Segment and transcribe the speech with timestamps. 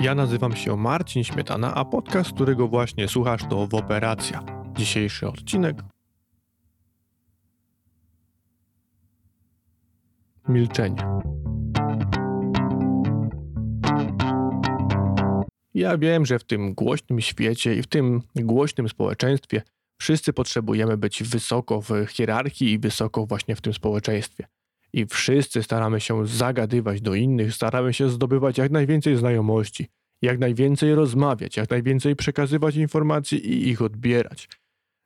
[0.00, 4.42] Ja nazywam się Marcin Śmietana, a podcast, którego właśnie słuchasz, to Woperacja.
[4.76, 5.82] Dzisiejszy odcinek.
[10.48, 11.02] Milczenie.
[15.74, 19.62] Ja wiem, że w tym głośnym świecie i w tym głośnym społeczeństwie
[20.00, 24.46] wszyscy potrzebujemy być wysoko w hierarchii i wysoko właśnie w tym społeczeństwie.
[24.94, 29.86] I wszyscy staramy się zagadywać do innych, staramy się zdobywać jak najwięcej znajomości,
[30.22, 34.48] jak najwięcej rozmawiać, jak najwięcej przekazywać informacji i ich odbierać.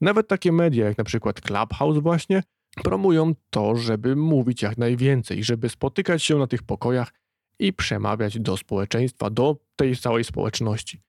[0.00, 2.42] Nawet takie media jak na przykład Clubhouse właśnie
[2.82, 7.12] promują to, żeby mówić jak najwięcej, żeby spotykać się na tych pokojach
[7.58, 11.00] i przemawiać do społeczeństwa, do tej całej społeczności.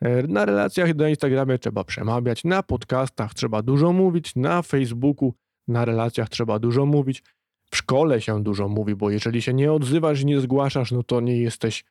[0.00, 5.34] E, na relacjach na Instagramie trzeba przemawiać, na podcastach trzeba dużo mówić, na Facebooku
[5.68, 7.22] na relacjach trzeba dużo mówić,
[7.70, 11.20] w szkole się dużo mówi, bo jeżeli się nie odzywasz i nie zgłaszasz, no to
[11.20, 11.84] nie jesteś,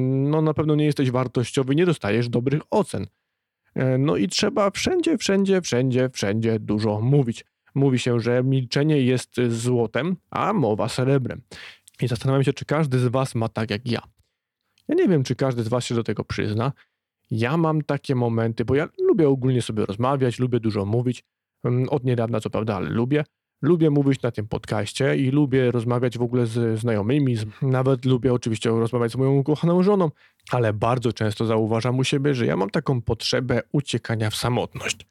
[0.00, 3.06] no na pewno nie jesteś wartościowy, nie dostajesz dobrych ocen.
[3.74, 7.44] E, no i trzeba wszędzie, wszędzie, wszędzie, wszędzie dużo mówić.
[7.74, 11.42] Mówi się, że milczenie jest złotem, a mowa srebrem.
[12.02, 14.02] I zastanawiam się, czy każdy z Was ma tak jak ja.
[14.88, 16.72] Ja nie wiem, czy każdy z Was się do tego przyzna.
[17.30, 21.24] Ja mam takie momenty, bo ja lubię ogólnie sobie rozmawiać, lubię dużo mówić.
[21.88, 23.24] Od niedawna, co prawda, ale lubię.
[23.62, 28.70] Lubię mówić na tym podcaście i lubię rozmawiać w ogóle z znajomymi, nawet lubię oczywiście
[28.70, 30.10] rozmawiać z moją ukochaną żoną,
[30.50, 35.06] ale bardzo często zauważam u siebie, że ja mam taką potrzebę uciekania w samotność.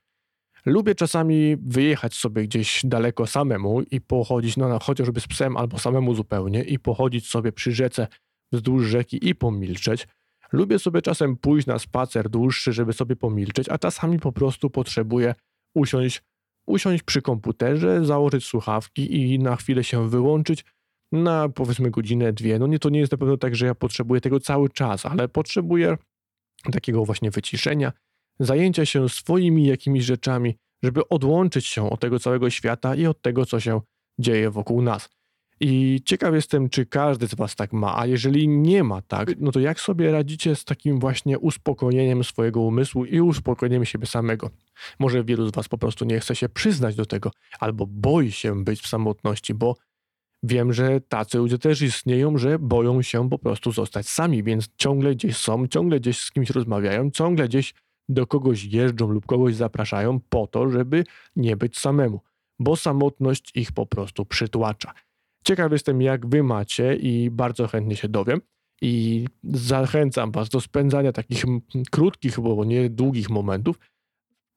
[0.65, 6.15] Lubię czasami wyjechać sobie gdzieś daleko samemu i pochodzić, no, chociażby z psem albo samemu
[6.15, 8.07] zupełnie, i pochodzić sobie przy rzece
[8.51, 10.07] wzdłuż rzeki i pomilczeć.
[10.51, 15.35] Lubię sobie czasem pójść na spacer dłuższy, żeby sobie pomilczeć, a czasami po prostu potrzebuję
[15.75, 16.23] usiąść
[16.67, 20.65] usiąść przy komputerze, założyć słuchawki i na chwilę się wyłączyć
[21.11, 22.59] na powiedzmy godzinę, dwie.
[22.59, 25.27] No nie, to nie jest na pewno tak, że ja potrzebuję tego cały czas, ale
[25.27, 25.97] potrzebuję
[26.71, 27.91] takiego właśnie wyciszenia,
[28.39, 33.45] zajęcia się swoimi jakimiś rzeczami, żeby odłączyć się od tego całego świata i od tego,
[33.45, 33.81] co się
[34.19, 35.09] dzieje wokół nas.
[35.59, 39.51] I ciekaw jestem, czy każdy z Was tak ma, a jeżeli nie ma tak, no
[39.51, 44.49] to jak sobie radzicie z takim właśnie uspokojeniem swojego umysłu i uspokojeniem siebie samego?
[44.99, 48.63] Może wielu z Was po prostu nie chce się przyznać do tego, albo boi się
[48.63, 49.75] być w samotności, bo
[50.43, 55.15] wiem, że tacy ludzie też istnieją, że boją się po prostu zostać sami, więc ciągle
[55.15, 57.73] gdzieś są, ciągle gdzieś z kimś rozmawiają, ciągle gdzieś
[58.09, 61.03] do kogoś jeżdżą lub kogoś zapraszają po to, żeby
[61.35, 62.19] nie być samemu,
[62.59, 64.93] bo samotność ich po prostu przytłacza.
[65.47, 68.41] Ciekaw jestem, jak wy macie i bardzo chętnie się dowiem.
[68.81, 71.45] I zachęcam was do spędzania takich
[71.91, 73.79] krótkich, bo nie długich momentów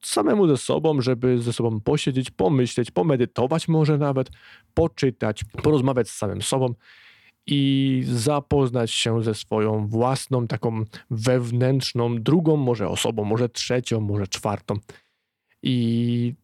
[0.03, 4.31] samemu ze sobą, żeby ze sobą posiedzieć, pomyśleć, pomedytować może nawet,
[4.75, 6.75] poczytać, porozmawiać z samym sobą
[7.47, 14.75] i zapoznać się ze swoją własną, taką wewnętrzną, drugą może osobą, może trzecią, może czwartą.
[15.63, 16.35] I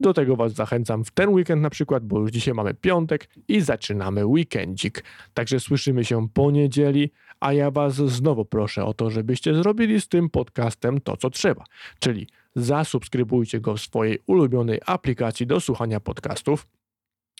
[0.00, 3.60] do tego Was zachęcam w ten weekend na przykład, bo już dzisiaj mamy piątek i
[3.60, 5.04] zaczynamy weekendzik.
[5.34, 10.08] Także słyszymy się po niedzieli, a ja Was znowu proszę o to, żebyście zrobili z
[10.08, 11.64] tym podcastem to, co trzeba.
[11.98, 16.66] Czyli zasubskrybujcie go w swojej ulubionej aplikacji do słuchania podcastów.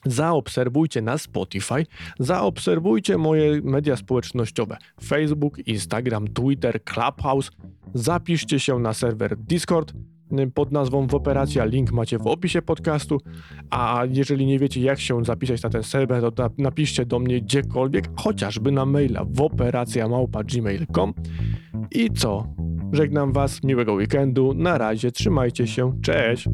[0.05, 1.87] Zaobserwujcie na Spotify,
[2.19, 7.51] zaobserwujcie moje media społecznościowe: Facebook, Instagram, Twitter, Clubhouse.
[7.95, 9.93] Zapiszcie się na serwer Discord
[10.55, 11.65] pod nazwą Woperacja.
[11.65, 13.19] Link macie w opisie podcastu.
[13.71, 18.09] A jeżeli nie wiecie, jak się zapisać na ten serwer, to napiszcie do mnie gdziekolwiek,
[18.17, 21.15] chociażby na maila woperacjamałpa.gmail.com.
[21.91, 22.47] I co?
[22.93, 24.55] Żegnam Was, miłego weekendu.
[24.55, 25.93] Na razie, trzymajcie się.
[26.03, 26.49] Cześć!